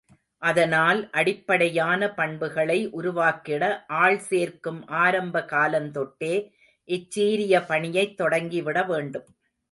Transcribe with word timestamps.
அதனால், 0.41 1.09
அடிப்படையான 1.11 2.07
பண்புகளை 2.11 2.77
உருவாக்கிட, 2.91 3.63
ஆள் 3.97 4.17
சேர்க்கும் 4.19 4.87
ஆரம்ப 5.01 5.43
காலந்தொட்டே, 5.51 6.33
இச்சீரிய 6.89 7.61
பணியைத் 7.67 8.17
தொடங்கிவிட 8.17 8.83
வேண்டும். 8.83 9.27